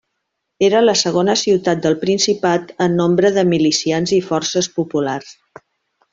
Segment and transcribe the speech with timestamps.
[0.67, 5.37] Era la segona ciutat del Principat en nombre de milicians i forces populars.